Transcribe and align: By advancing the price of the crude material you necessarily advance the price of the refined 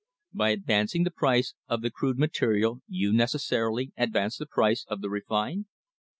By 0.33 0.49
advancing 0.49 1.03
the 1.03 1.11
price 1.11 1.53
of 1.67 1.83
the 1.83 1.91
crude 1.91 2.17
material 2.17 2.81
you 2.87 3.13
necessarily 3.13 3.93
advance 3.95 4.35
the 4.35 4.47
price 4.47 4.83
of 4.89 5.01
the 5.01 5.11
refined 5.11 5.67